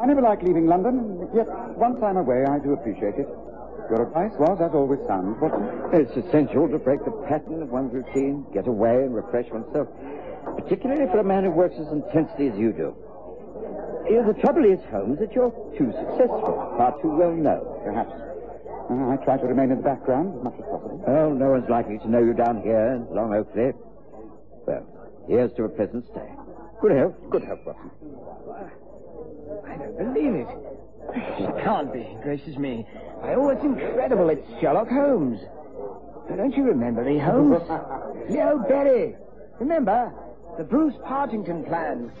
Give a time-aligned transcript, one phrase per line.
[0.00, 1.46] I never like leaving London, yet
[1.78, 3.28] once I'm away, I do appreciate it.
[3.90, 5.36] Your advice was, as always, sound.
[5.92, 9.88] It's essential to break the pattern of one's routine, get away and refresh oneself,
[10.56, 12.96] particularly for a man who works as intensely as you do.
[14.08, 17.64] You know, the trouble is, Holmes, that you're too successful, far too well known.
[17.84, 18.12] Perhaps.
[18.90, 21.04] Uh, I try to remain in the background as much as possible.
[21.06, 23.72] Oh, no one's likely to know you down here in Long Oakley.
[24.66, 24.84] Well,
[25.26, 26.28] here's to a pleasant stay.
[26.82, 27.14] Good health.
[27.30, 27.90] Good health, Watson.
[29.74, 30.46] I don't believe it.
[31.16, 32.86] It can't be, gracious me.
[33.22, 34.28] Oh, it's incredible.
[34.28, 35.40] It's Sherlock Holmes.
[36.30, 37.62] Now, don't you remember me, Holmes?
[38.30, 39.16] Leo Berry.
[39.58, 40.12] Remember?
[40.58, 42.12] The Bruce Partington plan.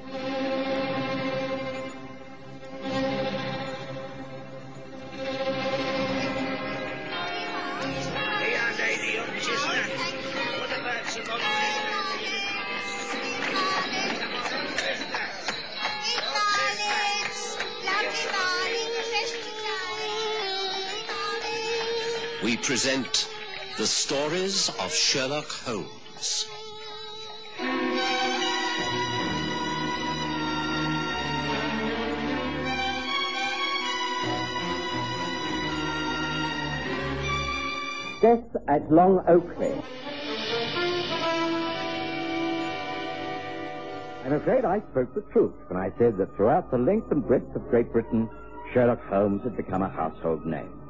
[22.64, 23.28] Present
[23.76, 26.46] the stories of Sherlock Holmes.
[38.22, 39.74] Death at Long Oakley.
[44.24, 47.54] I'm afraid I spoke the truth when I said that throughout the length and breadth
[47.54, 48.30] of Great Britain,
[48.72, 50.83] Sherlock Holmes had become a household name.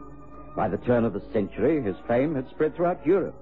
[0.55, 3.35] By the turn of the century, his fame had spread throughout Europe.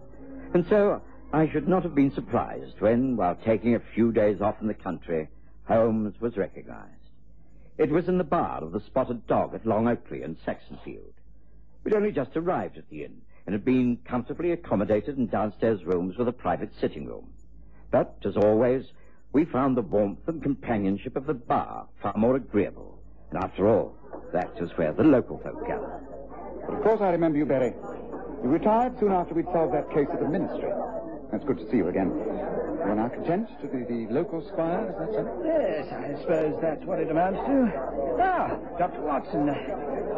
[0.54, 4.60] And so I should not have been surprised when, while taking a few days off
[4.60, 5.28] in the country,
[5.64, 6.88] Holmes was recognized.
[7.78, 11.14] It was in the bar of the Spotted Dog at Long Oakley in Saxonfield.
[11.84, 16.16] We'd only just arrived at the inn and had been comfortably accommodated in downstairs rooms
[16.16, 17.28] with a private sitting room.
[17.90, 18.86] But, as always,
[19.32, 22.98] we found the warmth and companionship of the bar far more agreeable.
[23.30, 23.96] And after all,
[24.32, 26.11] that is where the local folk gather.
[26.72, 27.74] Of course I remember you, Berry.
[28.42, 30.70] You retired soon after we'd solved that case at the ministry.
[31.32, 32.10] It's good to see you again.
[32.10, 35.42] You're now content to be the local squire, is that so?
[35.46, 37.72] Yes, I suppose that's what it amounts to.
[38.20, 39.00] Ah, Dr.
[39.02, 39.48] Watson.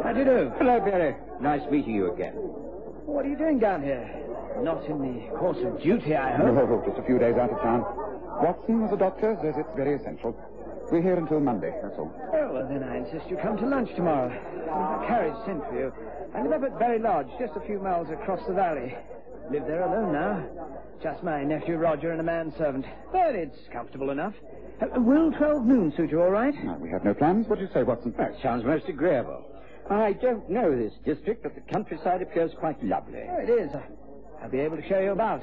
[0.03, 0.51] How do you do?
[0.57, 1.15] Hello, Berry.
[1.39, 2.33] Nice meeting you again.
[3.05, 4.03] What are you doing down here?
[4.61, 6.47] Not in the course of duty, I hope.
[6.47, 7.85] No, just a few days out of town.
[8.41, 10.35] Watson, as a doctor, says it's very essential.
[10.91, 12.11] We're here until Monday, that's all.
[12.33, 14.29] Oh, well, then I insist you come to lunch tomorrow.
[14.29, 15.93] There's a carriage sent for you.
[16.35, 18.93] I live up at Berry Lodge, just a few miles across the valley.
[19.49, 20.43] Live there alone now.
[21.01, 22.85] Just my nephew Roger and a manservant.
[23.11, 24.33] But it's comfortable enough.
[24.81, 26.53] Uh, will 12 noon suit you all right?
[26.63, 27.47] No, we have no plans.
[27.47, 28.13] What do you say, Watson?
[28.17, 29.45] That sounds most agreeable.
[29.89, 33.23] I don't know this district, but the countryside appears quite lovely.
[33.29, 33.71] Oh, it is.
[34.41, 35.41] I'll be able to show you about.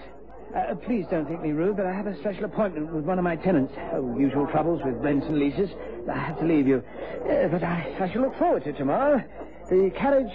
[0.54, 3.24] Uh, please don't think me rude, but I have a special appointment with one of
[3.24, 3.72] my tenants.
[3.94, 5.70] Oh, usual troubles with rents and leases.
[6.12, 6.82] I have to leave you.
[7.24, 9.22] Uh, but I, I shall look forward to tomorrow.
[9.70, 10.32] The carriage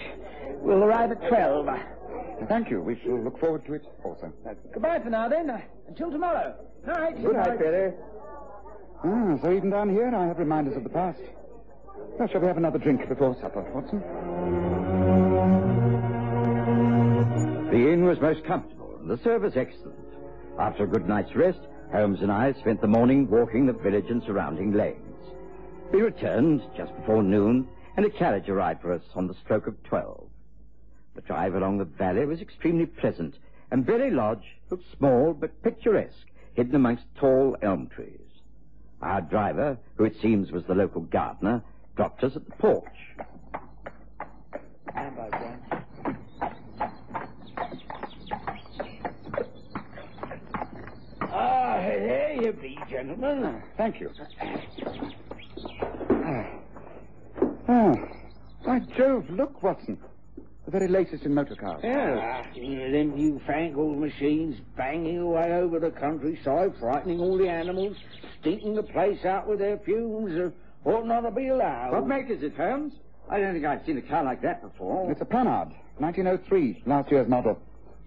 [0.61, 1.67] will arrive at 12.
[2.47, 2.81] Thank you.
[2.81, 4.31] We shall look forward to it also.
[4.47, 5.49] Uh, goodbye for now, then.
[5.49, 6.55] Uh, until tomorrow.
[6.85, 7.21] Night.
[7.21, 7.93] Good night, Berry.
[9.03, 11.19] Ah, so even down here I have reminders of the past.
[12.17, 14.01] Well, shall we have another drink before supper, Watson?
[17.71, 19.95] The inn was most comfortable, and the service excellent.
[20.57, 21.59] After a good night's rest,
[21.91, 25.03] Holmes and I spent the morning walking the village and surrounding lanes.
[25.91, 29.81] We returned just before noon, and a carriage arrived for us on the stroke of
[29.83, 30.29] twelve.
[31.17, 33.39] The drive along the valley was extremely pleasant,
[33.71, 38.21] and Berry Lodge looked small but picturesque, hidden amongst tall elm trees.
[39.01, 41.63] Our driver, who it seems was the local gardener,
[41.95, 42.85] dropped us at the porch.
[44.91, 45.59] Stand by, John.
[51.21, 53.63] Ah, there you be, gentlemen.
[53.75, 54.11] Thank you.
[57.67, 57.95] Ah,
[58.63, 59.97] by Jove, look, Watson.
[60.67, 61.79] The very latest in motor cars.
[61.81, 67.95] Yeah, them newfangled machines banging away over the countryside, frightening all the animals,
[68.41, 70.37] stinking the place out with their fumes,
[70.85, 71.93] uh, ought not to be allowed.
[71.93, 72.91] What make is it, Holmes?
[73.29, 75.09] I don't think I've seen a car like that before.
[75.09, 75.69] It's a Panhard,
[75.99, 77.57] 1903, last year's model.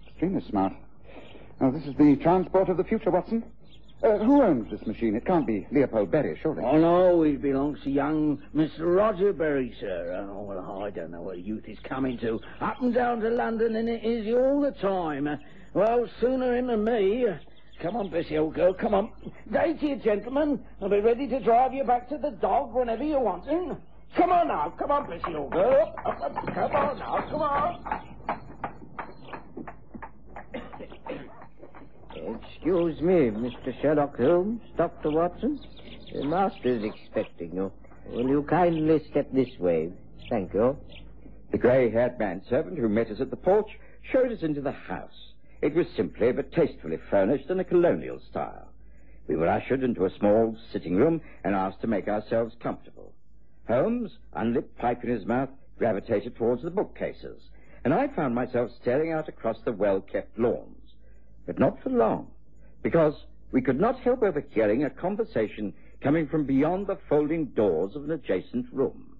[0.07, 0.73] Extremely smart.
[1.59, 3.43] Now, this is the transport of the future, Watson.
[4.03, 5.15] Uh, who owns this machine?
[5.15, 6.63] It can't be Leopold Berry, surely.
[6.65, 8.95] Oh, no, it belongs to young Mr.
[8.95, 10.27] Roger Berry, sir.
[10.31, 12.39] Oh, well, I don't know where youth is coming to.
[12.61, 15.27] Up and down to London, and it is all the time.
[15.27, 15.35] Uh,
[15.75, 17.27] well, sooner him than me.
[17.27, 17.35] Uh,
[17.81, 19.11] Come on, Bessie, old girl, come on.
[19.51, 20.63] Day to you, gentlemen.
[20.83, 23.75] I'll be ready to drive you back to the dog whenever you want it.
[24.15, 25.91] Come on now, come on, Bessie, old girl.
[26.53, 28.01] Come on now, come on.
[32.63, 33.73] Excuse me, Mr.
[33.81, 35.09] Sherlock Holmes, Dr.
[35.09, 35.59] Watson.
[36.13, 37.71] The master is expecting you.
[38.11, 39.91] Will you kindly step this way?
[40.29, 40.77] Thank you.
[41.49, 43.71] The grey-haired manservant who met us at the porch
[44.03, 45.33] showed us into the house.
[45.63, 48.67] It was simply but tastefully furnished in a colonial style.
[49.27, 53.11] We were ushered into a small sitting room and asked to make ourselves comfortable.
[53.67, 55.49] Holmes, unlit pipe in his mouth,
[55.79, 57.41] gravitated towards the bookcases,
[57.83, 60.93] and I found myself staring out across the well-kept lawns.
[61.47, 62.27] But not for long,
[62.83, 63.13] because
[63.51, 68.11] we could not help overhearing a conversation coming from beyond the folding doors of an
[68.11, 69.17] adjacent room.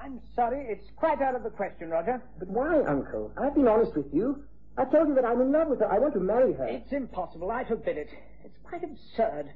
[0.00, 2.22] I'm sorry, it's quite out of the question, Roger.
[2.38, 3.32] But why, Uncle?
[3.36, 4.44] I've been honest with you.
[4.76, 5.90] I told you that I'm in love with her.
[5.92, 6.66] I want to marry her.
[6.66, 7.50] It's impossible.
[7.50, 8.08] I forbid it.
[8.44, 9.50] It's quite absurd.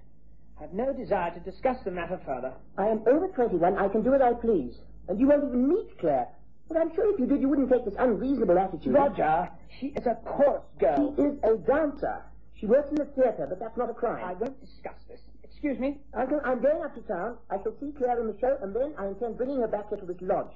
[0.61, 2.53] I've no desire to discuss the matter further.
[2.77, 3.79] I am over 21.
[3.79, 4.75] I can do as I please.
[5.09, 6.29] And you won't even meet Claire.
[6.69, 8.95] But I'm sure if you did, you wouldn't take this unreasonable attitude.
[8.95, 9.49] Roger,
[9.81, 11.15] she is a coarse girl.
[11.17, 12.23] She is a dancer.
[12.63, 14.25] She works in the theater, but that's not a crime.
[14.25, 15.19] I won't discuss this.
[15.43, 15.99] Excuse me.
[16.15, 17.37] Uncle, I'm going up to town.
[17.51, 19.99] I shall see Claire in the show, and then I intend bringing her back here
[19.99, 20.53] to this lodge.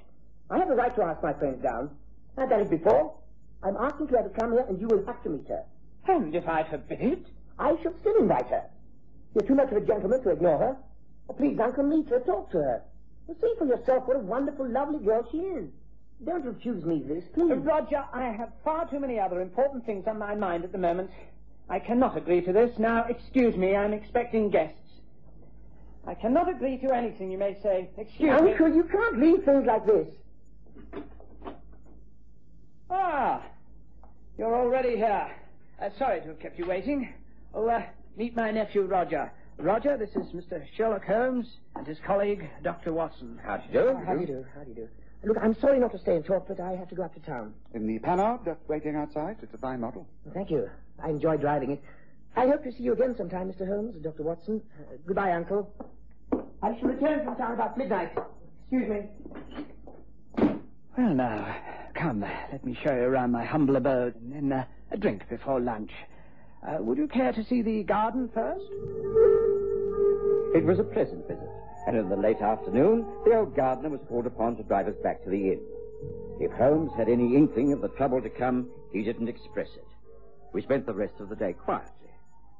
[0.49, 1.89] I have a right to ask my friends down.
[2.37, 3.13] I've done it before.
[3.61, 5.65] I'm asking Claire to come here, and you will have to meet her.
[6.07, 7.25] And if I forbid it?
[7.59, 8.63] I shall still invite her.
[9.35, 10.77] You're too much of a gentleman to ignore her.
[11.29, 12.83] Oh, please, Uncle, meet her, talk to her.
[13.27, 15.69] You see for yourself what a wonderful, lovely girl she is.
[16.23, 17.51] Don't refuse me this, please.
[17.57, 21.11] Roger, I have far too many other important things on my mind at the moment.
[21.69, 22.77] I cannot agree to this.
[22.77, 24.79] Now, excuse me, I'm expecting guests.
[26.05, 27.89] I cannot agree to anything you may say.
[27.97, 28.51] Excuse me.
[28.51, 30.07] Uncle, you can't leave things like this.
[32.89, 33.43] Ah,
[34.37, 35.29] you're already here.
[35.81, 37.13] Uh, sorry to have kept you waiting.
[37.53, 37.83] Oh, uh,
[38.15, 39.29] meet my nephew, Roger.
[39.57, 40.63] Roger, this is Mr.
[40.77, 42.93] Sherlock Holmes and his colleague, Dr.
[42.93, 43.39] Watson.
[43.43, 43.99] How do you do?
[44.05, 44.45] How do you do?
[44.55, 44.87] How do you do?
[45.27, 47.19] Look, I'm sorry not to stay and talk, but I have to go up to
[47.19, 47.53] town.
[47.73, 49.35] In the Panhard that's waiting outside.
[49.41, 50.07] It's a fine model.
[50.33, 50.69] Thank you.
[51.03, 51.83] I enjoy driving it.
[52.37, 53.67] I hope to see you again sometime, Mr.
[53.67, 54.23] Holmes and Dr.
[54.23, 54.61] Watson.
[54.79, 55.69] Uh, goodbye, Uncle.
[56.63, 58.17] I shall return from town about midnight.
[58.71, 59.01] Excuse me.
[60.97, 61.57] Well, now,
[61.93, 65.59] come, let me show you around my humble abode, and then uh, a drink before
[65.59, 65.91] lunch.
[66.65, 68.63] Uh, would you care to see the garden first?
[70.55, 71.49] It was a pleasant visit,
[71.87, 75.23] and in the late afternoon, the old gardener was called upon to drive us back
[75.23, 75.61] to the inn.
[76.39, 79.87] If Holmes had any inkling of the trouble to come, he didn't express it.
[80.51, 82.09] We spent the rest of the day quietly.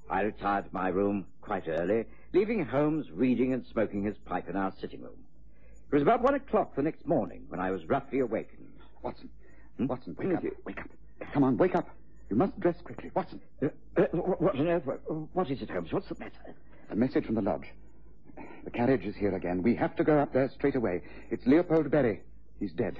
[0.09, 4.55] I retired to my room quite early, leaving Holmes reading and smoking his pipe in
[4.55, 5.19] our sitting room.
[5.91, 8.67] It was about one o'clock the next morning when I was roughly awakened.
[9.01, 9.29] Watson.
[9.77, 10.43] Watson, wake up.
[10.65, 10.89] Wake up.
[11.33, 11.89] Come on, wake up.
[12.29, 13.11] You must dress quickly.
[13.13, 13.41] Watson.
[13.61, 14.83] Uh, uh, what on earth?
[15.33, 15.91] What is it, Holmes?
[15.91, 16.55] What's the matter?
[16.89, 17.67] A message from the lodge.
[18.67, 19.63] The carriage is here again.
[19.63, 21.01] We have to go up there straight away.
[21.29, 22.19] It's Leopold Berry.
[22.59, 22.99] He's dead.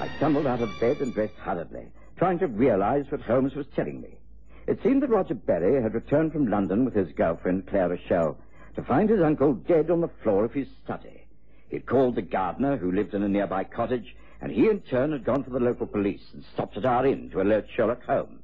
[0.00, 1.86] I stumbled out of bed and dressed hurriedly,
[2.16, 4.18] trying to realize what Holmes was telling me.
[4.66, 8.36] It seemed that Roger Berry had returned from London with his girlfriend, Clara Rochelle,
[8.74, 11.22] to find his uncle dead on the floor of his study.
[11.68, 15.24] He'd called the gardener, who lived in a nearby cottage, and he in turn had
[15.24, 18.42] gone to the local police and stopped at our inn to alert Sherlock Holmes.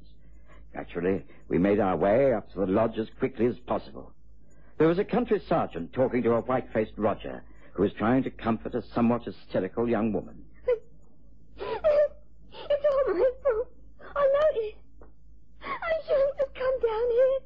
[0.73, 4.11] Naturally, we made our way up to the lodge as quickly as possible.
[4.79, 7.43] There was a country sergeant talking to a white-faced Roger,
[7.73, 10.43] who was trying to comfort a somewhat hysterical young woman.
[11.55, 13.67] It's all my fault.
[14.15, 14.75] I know it.
[15.61, 17.39] I shouldn't have come down here.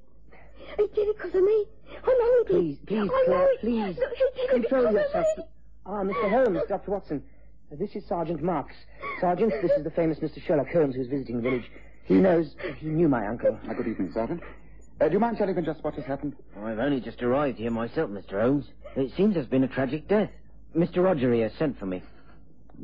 [0.77, 1.65] He did it because of me.
[2.05, 2.87] I know he Please, did.
[2.87, 3.97] please, I know Claire, please.
[3.97, 5.25] Look, he did Control because yourself.
[5.27, 5.43] of me.
[5.85, 6.29] Ah, Mr.
[6.29, 6.91] Holmes, Dr.
[6.91, 7.23] Watson.
[7.71, 8.75] This is Sergeant Marks.
[9.19, 10.41] Sergeant, this is the famous Mr.
[10.41, 11.69] Sherlock Holmes who's visiting the village.
[12.05, 13.59] He knows, he knew my uncle.
[13.69, 14.41] Uh, good evening, Sergeant.
[15.01, 16.35] Uh, do you mind telling me just what has happened?
[16.63, 18.41] I've only just arrived here myself, Mr.
[18.41, 18.65] Holmes.
[18.95, 20.31] It seems there's been a tragic death.
[20.75, 21.03] Mr.
[21.03, 22.01] Roger here sent for me.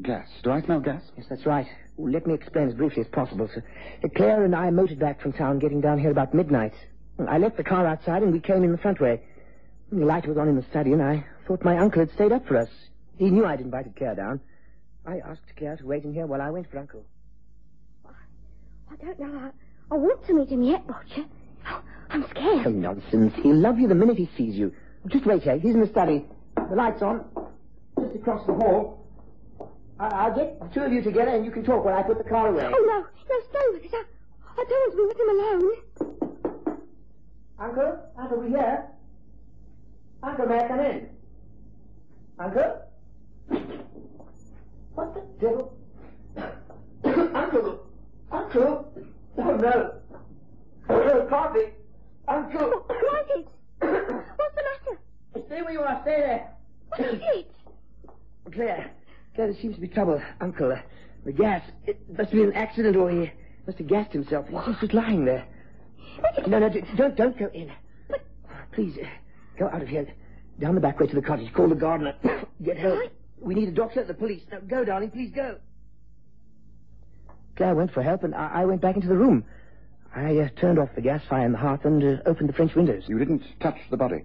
[0.01, 0.27] Gas.
[0.43, 1.01] Do I smell gas?
[1.15, 1.67] Yes, that's right.
[1.95, 3.63] Well, let me explain as briefly as possible, sir.
[4.03, 6.73] Uh, Claire and I motored back from town, getting down here about midnight.
[7.25, 9.21] I left the car outside and we came in the front way.
[9.93, 12.45] The light was on in the study and I thought my uncle had stayed up
[12.47, 12.69] for us.
[13.17, 14.41] He knew I'd invited Claire down.
[15.05, 17.03] I asked Claire to wait in here while I went for uncle.
[18.05, 19.37] I don't know.
[19.39, 21.27] I, I want to meet him yet, Roger.
[21.69, 22.67] Oh, I'm scared.
[22.67, 23.33] Oh, nonsense.
[23.41, 24.73] He'll love you the minute he sees you.
[25.07, 25.57] Just wait here.
[25.57, 26.25] He's in the study.
[26.69, 27.25] The light's on.
[27.99, 29.05] Just across the hall.
[29.99, 32.17] I- I'll get the two of you together and you can talk while I put
[32.17, 32.65] the car away.
[32.65, 33.05] Oh, no.
[33.29, 34.05] No, stay with us.
[34.57, 36.73] I, I don't want to be with him alone.
[37.59, 37.99] Uncle?
[38.17, 38.85] Uncle, we here?
[40.21, 41.09] Uncle, may I come in?
[42.39, 42.81] Uncle?
[44.95, 45.73] What the devil?
[47.33, 47.87] Uncle!
[48.31, 48.93] Uncle!
[49.37, 49.93] Oh, no.
[50.89, 51.71] Oh, no, coffee!
[52.27, 52.69] Uncle!
[52.87, 53.47] What is it?
[53.79, 55.45] What's the matter?
[55.47, 55.99] Stay where you are.
[56.03, 56.49] Stay there.
[56.89, 57.51] What is it?
[58.53, 58.91] Claire.
[59.35, 60.21] Claire, there seems to be trouble.
[60.41, 60.79] Uncle, uh,
[61.25, 61.63] the gas.
[61.87, 63.31] It must have been an accident or he
[63.65, 64.45] must have gassed himself.
[64.47, 65.45] He's just lying there.
[66.47, 67.71] No, no, don't, don't go in.
[68.71, 69.07] Please, uh,
[69.57, 70.07] go out of here.
[70.59, 71.51] Down the back way to the cottage.
[71.53, 72.15] Call the gardener.
[72.63, 73.11] Get help.
[73.43, 74.41] We need a doctor, at the police.
[74.51, 75.57] Now, go, darling, please go.
[77.57, 79.43] Claire went for help, and I, I went back into the room.
[80.15, 82.73] I uh, turned off the gas fire in the hearth and uh, opened the French
[82.73, 83.03] windows.
[83.07, 84.23] You didn't touch the body.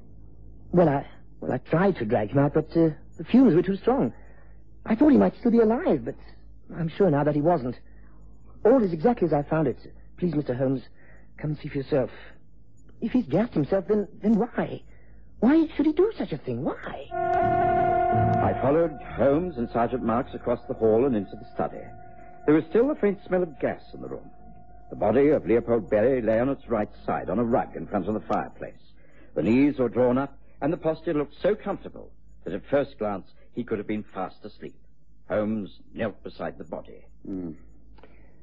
[0.71, 1.07] Well, I
[1.41, 4.13] well, I tried to drag him out, but uh, the fumes were too strong.
[4.87, 6.17] I thought he might still be alive, but
[6.77, 7.77] I'm sure now that he wasn't.
[8.65, 9.79] All is exactly as I found it.
[10.17, 10.57] Please, Mr.
[10.57, 10.83] Holmes,
[11.39, 12.11] come and see for yourself.
[13.01, 14.83] If he's gassed himself, then then why?
[15.41, 16.65] Why should he do such a thing?
[16.65, 17.07] Why?
[18.61, 21.79] Followed Holmes and Sergeant Marks across the hall and into the study.
[22.45, 24.29] There was still a faint smell of gas in the room.
[24.91, 28.09] The body of Leopold Berry lay on its right side on a rug in front
[28.09, 28.75] of the fireplace.
[29.35, 32.11] The knees were drawn up, and the posture looked so comfortable
[32.45, 34.75] that at first glance he could have been fast asleep.
[35.29, 37.05] Holmes knelt beside the body.
[37.25, 37.53] Hmm.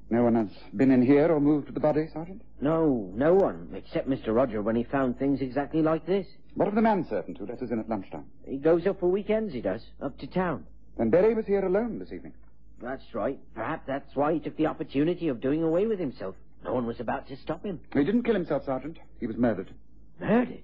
[0.09, 2.41] No one has been in here or moved the body, Sergeant?
[2.61, 4.35] No, no one, except Mr.
[4.35, 6.27] Roger when he found things exactly like this.
[6.53, 8.25] What of the manservant who let us in at lunchtime?
[8.45, 10.65] He goes up for weekends, he does, up to town.
[10.97, 12.33] Then Berry was here alone this evening.
[12.81, 13.39] That's right.
[13.55, 16.35] Perhaps that's why he took the opportunity of doing away with himself.
[16.63, 17.79] No one was about to stop him.
[17.93, 18.97] He didn't kill himself, Sergeant.
[19.19, 19.73] He was murdered.
[20.19, 20.63] Murdered?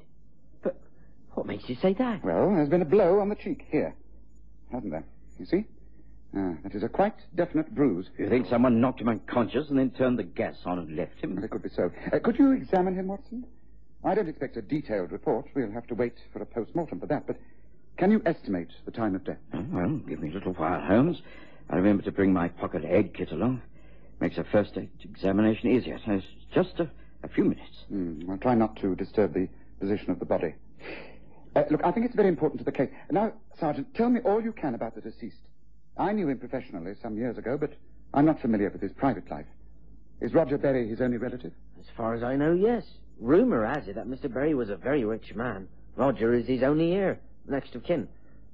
[0.62, 0.80] But
[1.34, 2.24] what makes you say that?
[2.24, 3.96] Well, there's been a blow on the cheek here.
[4.72, 5.04] Hasn't there?
[5.40, 5.66] You see?
[6.36, 8.08] Ah, that is a quite definite bruise.
[8.18, 11.36] You think someone knocked him unconscious and then turned the gas on and left him?
[11.36, 11.92] Well, it could be so.
[12.12, 13.46] Uh, could you examine him, Watson?
[14.04, 15.48] I don't expect a detailed report.
[15.54, 17.28] We'll have to wait for a post-mortem for that.
[17.28, 17.38] But
[17.98, 19.38] can you estimate the time of death?
[19.54, 21.22] Oh, well, give me a little while, Holmes.
[21.70, 23.62] I remember to bring my pocket egg kit along.
[24.22, 26.00] Makes a first aid examination easier.
[26.06, 26.90] So it's just a,
[27.24, 27.84] a few minutes.
[27.90, 30.56] Hmm, I'll try not to disturb the position of the body.
[31.56, 32.90] Uh, look, I think it's very important to the case.
[33.12, 35.38] Now, Sergeant, tell me all you can about the deceased.
[35.98, 37.74] I knew him professionally some years ago, but
[38.14, 39.46] I'm not familiar with his private life.
[40.20, 41.54] Is Roger Berry his only relative?
[41.80, 42.84] As far as I know, yes.
[43.20, 44.32] Rumour has it that Mr.
[44.32, 45.68] Berry was a very rich man.
[45.96, 48.08] Roger is his only heir, next of kin.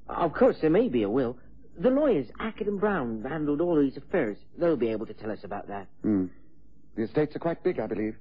[0.10, 1.38] Of course, there may be a will.
[1.77, 4.38] The lawyers, Hackett and Brown, handled all these affairs.
[4.58, 5.88] They'll be able to tell us about that.
[6.01, 6.25] Hmm.
[6.96, 8.15] The estates are quite big, I believe.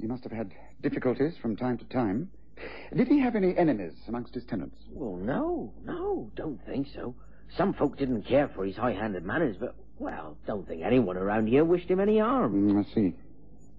[0.00, 0.52] He must have had
[0.82, 2.30] difficulties from time to time.
[2.94, 4.76] Did he have any enemies amongst his tenants?
[4.90, 7.14] Well, no, no, don't think so.
[7.56, 11.64] Some folk didn't care for his high-handed manners, but, well, don't think anyone around here
[11.64, 12.52] wished him any harm.
[12.52, 13.14] Hmm, I see.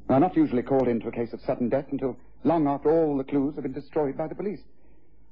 [0.09, 3.23] I'm not usually called into a case of sudden death until long after all the
[3.23, 4.61] clues have been destroyed by the police.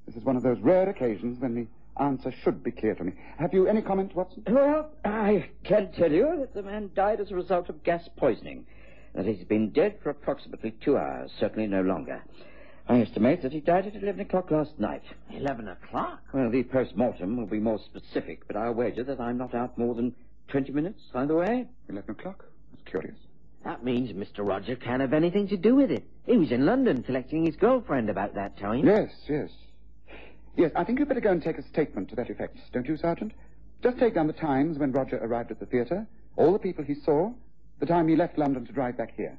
[0.05, 1.67] This is one of those rare occasions when the
[2.01, 3.13] answer should be clear to me.
[3.39, 4.43] Have you any comment, Watson?
[4.47, 8.65] Well, I can tell you that the man died as a result of gas poisoning.
[9.15, 12.21] That he's been dead for approximately two hours, certainly no longer.
[12.87, 15.01] I estimate that he died at 11 o'clock last night.
[15.33, 16.21] Eleven o'clock?
[16.33, 19.95] Well, the post-mortem will be more specific, but I'll wager that I'm not out more
[19.95, 20.13] than
[20.49, 21.67] 20 minutes either way.
[21.89, 22.45] Eleven o'clock?
[22.71, 23.17] That's curious.
[23.63, 24.47] That means Mr.
[24.47, 26.03] Roger can't have anything to do with it.
[26.27, 28.85] He was in London collecting his girlfriend about that time.
[28.85, 29.49] Yes, yes.
[30.55, 32.97] Yes, I think you'd better go and take a statement to that effect, don't you,
[32.97, 33.33] Sergeant?
[33.81, 36.05] Just take down the times when Roger arrived at the theatre,
[36.37, 37.31] all the people he saw,
[37.79, 39.37] the time he left London to drive back here.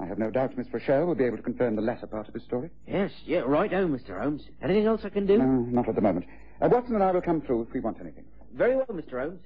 [0.00, 2.34] I have no doubt Miss Rochelle will be able to confirm the latter part of
[2.34, 2.70] his story.
[2.86, 4.20] Yes, yeah, right on, Mr.
[4.20, 4.42] Holmes.
[4.60, 5.38] Anything else I can do?
[5.38, 6.26] No, not at the moment.
[6.60, 8.24] Uh, Watson and I will come through if we want anything.
[8.54, 9.20] Very well, Mr.
[9.20, 9.40] Holmes.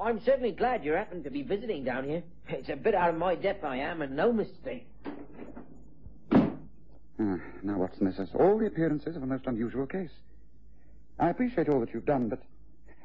[0.00, 2.22] I'm certainly glad you happened to be visiting down here.
[2.48, 4.86] It's a bit out of my depth, I am, and no mistake.
[6.32, 10.10] Ah, now, Watson, this has all the appearances of a most unusual case.
[11.18, 12.42] I appreciate all that you've done, but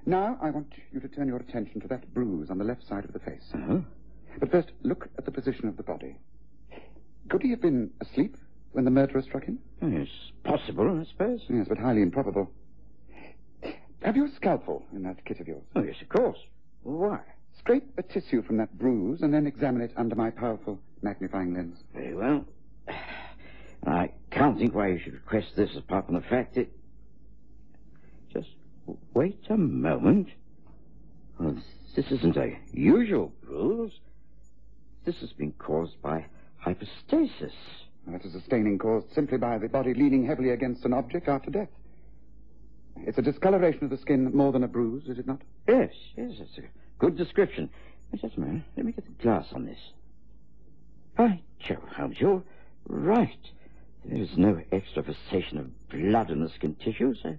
[0.06, 3.04] now I want you to turn your attention to that bruise on the left side
[3.04, 3.44] of the face.
[3.54, 3.80] Uh-huh.
[4.40, 6.18] But first, look at the position of the body.
[7.30, 8.38] Could he have been asleep
[8.72, 9.60] when the murderer struck him?
[9.82, 10.08] Oh, yes,
[10.44, 11.42] possible, I suppose.
[11.50, 12.52] Yes, but highly improbable.
[14.02, 15.64] Have you a scalpel in that kit of yours?
[15.76, 16.38] Oh, yes, of course.
[16.84, 17.20] Why?
[17.58, 21.78] Scrape a tissue from that bruise and then examine it under my powerful magnifying lens.
[21.94, 22.46] Very well.
[23.86, 26.70] I can't think why you should request this apart from the fact that...
[28.32, 28.50] Just
[29.14, 30.30] wait a moment.
[31.40, 31.58] Well,
[31.96, 34.00] this isn't a usual bruise.
[35.06, 36.26] This has been caused by
[36.58, 37.54] hypostasis.
[38.08, 41.52] That is a staining caused simply by the body leaning heavily against an object after
[41.52, 41.70] death.
[43.06, 45.42] It's a discoloration of the skin more than a bruise, is it not?
[45.68, 46.62] Yes, yes, that's a
[47.00, 47.70] good description.
[48.16, 48.64] Just a minute.
[48.76, 49.80] Let me get the glass on this.
[51.16, 52.44] By Jove, Holmes, you're
[52.88, 53.38] right.
[54.06, 57.38] There's no extravasation of blood in the skin tissue, so,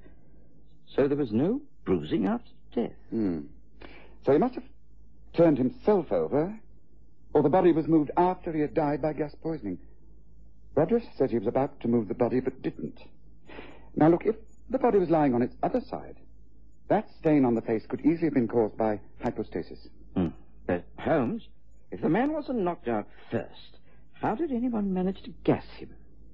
[0.94, 2.92] so there was no bruising after death.
[3.10, 3.40] Hmm.
[4.26, 4.64] So he must have
[5.32, 6.54] turned himself over,
[7.34, 9.78] or the body was moved after he had died by gas poisoning.
[10.74, 13.00] Rogers said he was about to move the body, but didn't.
[13.96, 14.36] Now, look, if
[14.70, 16.16] the body was lying on its other side,
[16.88, 19.88] that stain on the face could easily have been caused by hypostasis.
[20.14, 20.28] Hmm.
[20.66, 21.42] But, Holmes,
[21.90, 23.78] if the man wasn't knocked out first,
[24.20, 25.90] How did anyone manage to gas him?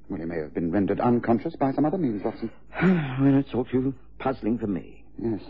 [0.09, 2.51] Well, he may have been rendered unconscious by some other means, Watson.
[2.83, 5.05] well, it's all too puzzling for me.
[5.19, 5.41] Yes,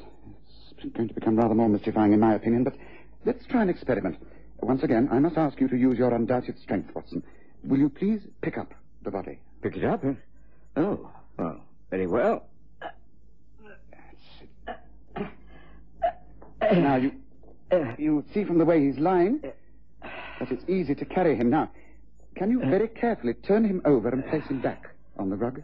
[0.78, 2.74] it's going to become rather more mystifying, in my opinion, but
[3.24, 4.16] let's try an experiment.
[4.64, 7.23] Once again, I must ask you to use your undoubted strength, Watson.
[7.64, 9.38] Will you please pick up the body?
[9.61, 10.02] Pick it up?
[10.02, 10.14] Huh?
[10.76, 12.47] Oh, well, very well.
[16.62, 17.12] Now, you,
[17.99, 19.42] you see from the way he's lying
[20.02, 21.50] that it's easy to carry him.
[21.50, 21.71] Now,
[22.35, 25.61] can you very carefully turn him over and place him back on the rug?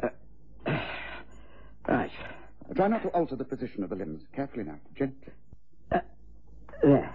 [1.88, 2.10] Right.
[2.76, 4.22] Try not to alter the position of the limbs.
[4.36, 4.78] Carefully now.
[4.94, 5.32] Gently.
[6.82, 7.14] There.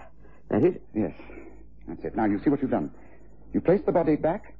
[0.50, 0.74] That is?
[0.92, 1.14] Yes.
[1.86, 2.16] That's it.
[2.16, 2.90] Now, you see what you've done.
[3.52, 4.54] You place the body back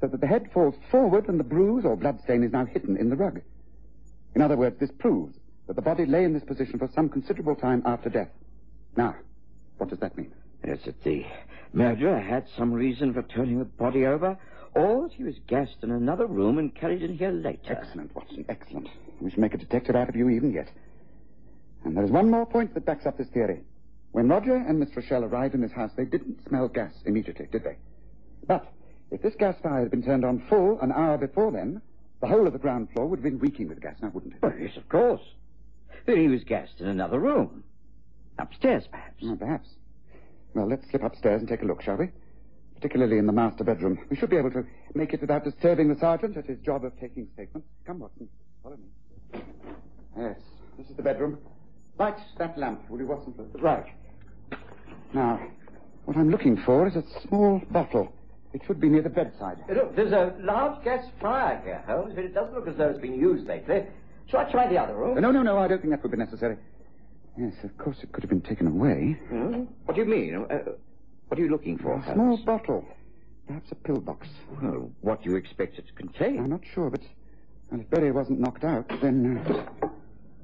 [0.00, 2.96] so that the head falls forward and the bruise or blood stain is now hidden
[2.96, 3.40] in the rug.
[4.34, 5.36] In other words, this proves
[5.66, 8.30] that the body lay in this position for some considerable time after death.
[8.96, 9.14] Now,
[9.78, 10.32] what does that mean?
[10.66, 11.24] Yes, that the
[11.72, 14.36] murderer had some reason for turning the body over,
[14.74, 17.78] or that he was gassed in another room and carried in here later.
[17.80, 18.88] Excellent, Watson, excellent.
[19.20, 20.68] We shall make a detective out of you even yet.
[21.84, 23.62] And there is one more point that backs up this theory.
[24.12, 27.64] When Roger and Miss Rochelle arrived in this house, they didn't smell gas immediately, did
[27.64, 27.76] they?
[28.46, 28.66] But
[29.10, 31.80] if this gas fire had been turned on full an hour before then,
[32.20, 34.42] the whole of the ground floor would have been reeking with gas, now wouldn't it?
[34.42, 35.22] Well, yes, of course.
[36.06, 37.64] Then he was gassed in another room.
[38.38, 39.22] Upstairs, perhaps.
[39.24, 39.68] Oh, perhaps.
[40.54, 42.10] Well, let's slip upstairs and take a look, shall we?
[42.74, 43.98] Particularly in the master bedroom.
[44.08, 44.64] We should be able to
[44.94, 47.68] make it without disturbing the sergeant at his job of taking statements.
[47.86, 48.28] Come, Watson.
[48.62, 49.40] Follow me.
[50.18, 50.36] Yes,
[50.78, 51.38] this is the bedroom.
[52.00, 53.34] Light that lamp, will you, Watson?
[53.60, 53.84] Right.
[55.12, 55.38] Now,
[56.06, 58.10] what I'm looking for is a small bottle.
[58.54, 59.58] It should be near the bedside.
[59.68, 62.98] Look, there's a large gas fire here, Holmes, but it doesn't look as though it's
[63.02, 63.84] been used lately.
[64.28, 65.20] Shall I try the other room?
[65.20, 66.56] No, no, no, I don't think that would be necessary.
[67.36, 69.18] Yes, of course it could have been taken away.
[69.28, 69.64] Hmm?
[69.84, 70.46] What do you mean?
[70.50, 70.72] Uh,
[71.28, 72.14] what are you looking for, A Holmes?
[72.14, 72.84] small bottle.
[73.46, 74.26] Perhaps a pill box.
[74.62, 76.38] Well, what do you expect it to contain?
[76.38, 77.02] I'm not sure, but
[77.70, 79.36] well, if Berry wasn't knocked out, then.
[79.46, 79.88] Uh...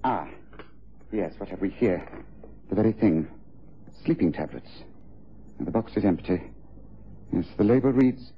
[0.05, 0.29] Ah.
[1.13, 2.07] Yes, what have we here?
[2.69, 3.29] The very thing.
[4.05, 4.71] Sleeping tablets.
[5.59, 6.43] Now, the box is empty.
[7.33, 8.33] Yes, the label reads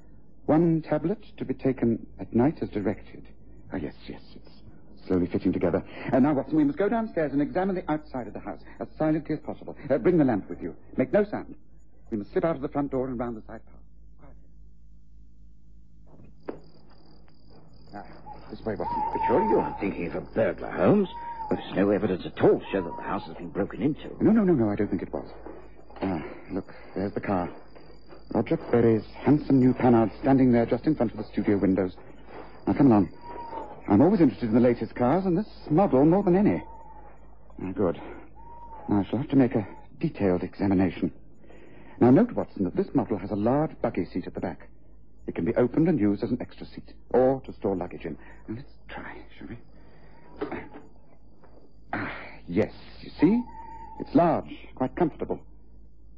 [0.45, 3.23] one tablet to be taken at night as directed.
[3.71, 4.49] Ah, yes, yes, it's
[5.07, 5.83] slowly fitting together.
[6.11, 8.87] And now, Watson, we must go downstairs and examine the outside of the house as
[8.97, 9.75] silently as possible.
[9.89, 10.75] Uh, bring the lamp with you.
[10.97, 11.55] Make no sound.
[12.11, 13.75] We must slip out of the front door and round the side path.
[16.07, 16.61] Quietly.
[17.95, 18.03] Ah,
[18.49, 19.03] this way, Watson.
[19.13, 21.09] But surely you aren't thinking of a burglar, Holmes.
[21.49, 24.15] There's no evidence at all to show that the house has been broken into.
[24.21, 25.27] No, no, no, no, I don't think it was.
[26.01, 27.49] Ah, look, there's the car.
[28.33, 31.93] Roger Berry's handsome new Panhard standing there just in front of the studio windows.
[32.67, 33.09] Now, come along.
[33.87, 36.63] I'm always interested in the latest cars, and this model more than any.
[37.63, 37.99] Ah, good.
[38.87, 39.67] Now, I shall have to make a
[39.99, 41.11] detailed examination.
[41.99, 44.67] Now, note, Watson, that this model has a large buggy seat at the back.
[45.25, 48.17] It can be opened and used as an extra seat, or to store luggage in.
[48.47, 49.57] Now, let's try, shall we?
[52.49, 53.43] Yes, you see?
[53.99, 55.39] It's large, quite comfortable.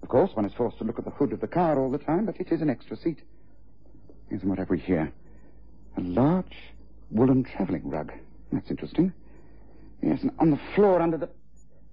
[0.01, 1.97] Of course, one is forced to look at the hood of the car all the
[1.97, 3.19] time, but it is an extra seat.
[4.29, 5.11] And what have we here?
[5.97, 6.55] A large
[7.11, 8.13] woolen traveling rug.
[8.51, 9.11] That's interesting.
[10.01, 11.29] Yes, and on the floor under the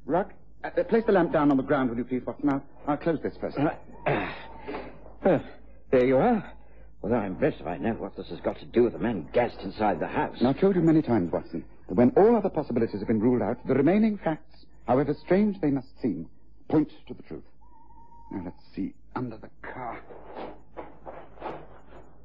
[0.07, 0.33] rug.
[0.62, 2.46] Uh, uh, place the lamp down on the ground, will you please, Watson?
[2.46, 3.59] Now, I'll close this first.
[3.59, 5.38] Uh,
[5.90, 6.53] there you are.
[7.03, 9.29] Although I'm blessed if I know what this has got to do with the man
[9.33, 10.37] gassed inside the house.
[10.41, 13.43] Now, I've told you many times, Watson, that when all other possibilities have been ruled
[13.43, 16.29] out, the remaining facts, however strange they must seem,
[16.69, 17.45] point to the truth.
[18.33, 18.95] Now, let's see.
[19.15, 20.01] Under the car.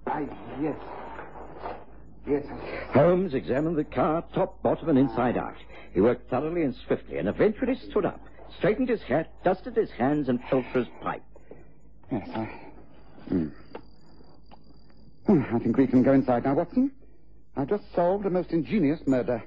[0.08, 0.20] Ah,
[0.62, 0.76] yes.
[2.28, 2.94] Yes, I...
[2.94, 5.56] Holmes examined the car top, bottom, and inside out.
[5.94, 8.20] He worked thoroughly and swiftly, and eventually stood up,
[8.58, 11.24] straightened his hat, dusted his hands, and for his pipe.
[12.12, 12.46] Yes, I...
[13.30, 13.48] Hmm.
[15.28, 16.92] I think we can go inside now, Watson.
[17.56, 19.44] I've just solved a most ingenious murder.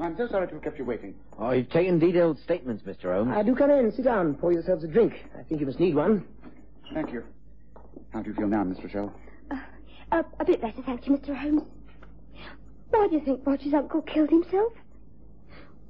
[0.00, 1.14] I'm so sorry to have kept you waiting.
[1.38, 3.14] Oh, you've taken detailed statements, Mr.
[3.14, 3.32] Holmes.
[3.36, 3.92] Uh, do come in.
[3.92, 4.34] Sit down.
[4.34, 5.12] Pour yourselves a drink.
[5.38, 6.24] I think you must need one.
[6.92, 7.22] Thank you.
[8.12, 9.14] How do you feel now, Miss Rochelle?
[10.10, 11.34] Uh, a bit better, thank you, Mr.
[11.34, 11.62] Holmes.
[12.90, 14.72] Why do you think Roger's uncle killed himself?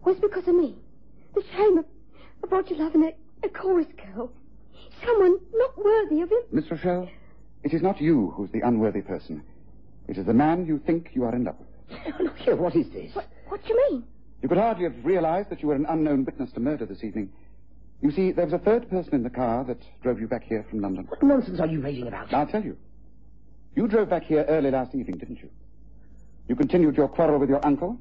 [0.05, 0.77] Was it because of me?
[1.35, 1.87] The shame of,
[2.45, 3.03] of Roger loving
[3.43, 4.33] a, a chorus girl.
[5.05, 6.41] Someone not worthy of him.
[6.53, 7.09] Miss Rochelle,
[7.63, 9.43] it is not you who's the unworthy person.
[10.09, 12.21] It is the man you think you are in love with.
[12.21, 13.15] Look here, what is this?
[13.15, 14.05] What, what do you mean?
[14.43, 17.31] You could hardly have realized that you were an unknown witness to murder this evening.
[18.01, 20.67] You see, there was a third person in the car that drove you back here
[20.69, 21.05] from London.
[21.09, 22.33] What nonsense are you raving about?
[22.35, 22.77] I'll tell you.
[23.77, 25.49] You drove back here early last evening, didn't you?
[26.49, 27.97] You continued your quarrel with your uncle.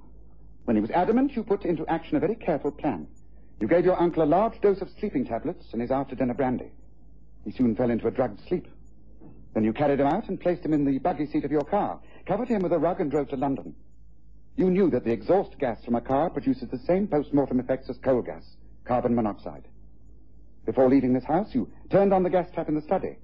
[0.66, 3.08] When he was adamant, you put into action a very careful plan.
[3.62, 6.72] You gave your uncle a large dose of sleeping tablets and his after-dinner brandy.
[7.46, 8.68] He soon fell into a drugged sleep.
[9.54, 12.00] Then you carried him out and placed him in the buggy seat of your car,
[12.26, 13.76] covered him with a rug and drove to London.
[14.56, 18.00] You knew that the exhaust gas from a car produces the same post-mortem effects as
[18.00, 18.44] coal gas,
[18.84, 19.68] carbon monoxide.
[20.66, 23.16] Before leaving this house, you turned on the gas tap in the study.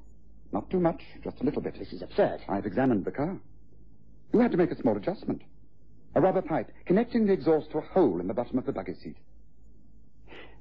[0.52, 1.80] Not too much, just a little bit.
[1.80, 2.42] This is absurd.
[2.48, 3.40] I've examined the car.
[4.34, 5.42] You had to make a small adjustment.
[6.14, 8.94] A rubber pipe connecting the exhaust to a hole in the bottom of the buggy
[8.94, 9.18] seat.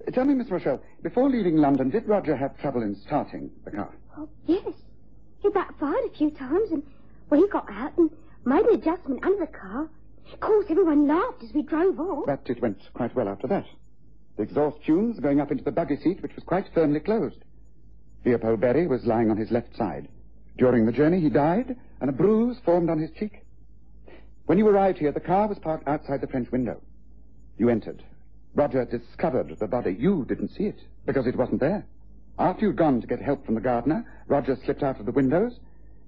[0.06, 3.70] Uh, Tell me, Miss Rochelle, before leaving London, did Roger have trouble in starting the
[3.70, 3.92] car?
[4.16, 4.66] Oh, yes.
[5.40, 6.82] He backfired a few times, and
[7.30, 8.10] well, he got out and
[8.44, 9.88] made an adjustment under the car.
[10.32, 12.26] Of course, everyone laughed as we drove off.
[12.26, 13.66] But it went quite well after that.
[14.36, 17.38] The exhaust fumes going up into the buggy seat, which was quite firmly closed.
[18.24, 20.08] Leopold Berry was lying on his left side.
[20.58, 23.42] During the journey, he died, and a bruise formed on his cheek.
[24.46, 26.80] When you arrived here, the car was parked outside the French window.
[27.58, 28.02] You entered.
[28.56, 29.94] Roger discovered the body.
[29.98, 31.86] You didn't see it, because it wasn't there.
[32.38, 35.52] After you'd gone to get help from the gardener, Roger slipped out of the windows,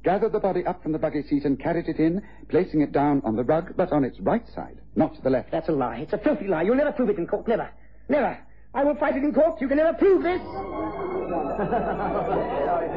[0.02, 3.20] gathered the body up from the buggy seat, and carried it in, placing it down
[3.24, 5.50] on the rug, but on its right side, not the left.
[5.50, 5.98] That's a lie.
[5.98, 6.62] It's a filthy lie.
[6.62, 7.46] You'll never prove it in court.
[7.46, 7.68] Never.
[8.08, 8.38] Never.
[8.74, 9.60] I will fight it in court.
[9.60, 10.40] You can never prove this.
[10.40, 10.46] Of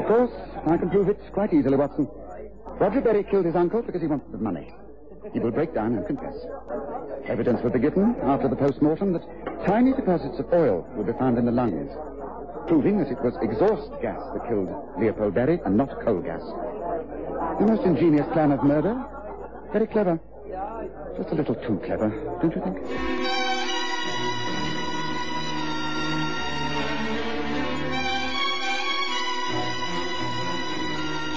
[0.07, 0.31] course,
[0.65, 2.07] I can prove it quite easily, Watson.
[2.79, 4.73] Roger Berry killed his uncle because he wanted the money.
[5.33, 6.35] He will break down and confess.
[7.25, 9.23] Evidence will be given after the post-mortem that
[9.65, 11.91] tiny deposits of oil will be found in the lungs,
[12.67, 16.41] proving that it was exhaust gas that killed Leopold Berry and not coal gas.
[17.59, 18.99] The most ingenious plan of murder.
[19.71, 20.19] Very clever.
[21.15, 22.09] Just a little too clever,
[22.41, 22.77] don't you think?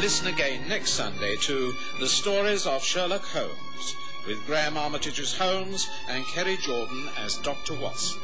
[0.00, 3.63] Listen again next Sunday to The Stories of Sherlock Holmes
[4.26, 7.74] with Graham Armitage as Holmes and Kerry Jordan as Dr.
[7.74, 8.20] Watson.